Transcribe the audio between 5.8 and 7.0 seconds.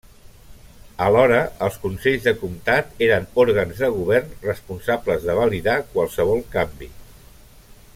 qualsevol canvi.